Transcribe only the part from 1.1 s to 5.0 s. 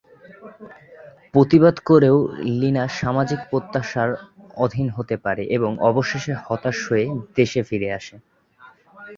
প্রতিবাদ করেও লিনা সামাজিক প্রত্যাশার অধীন